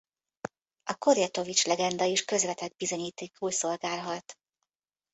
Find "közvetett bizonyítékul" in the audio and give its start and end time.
2.25-3.51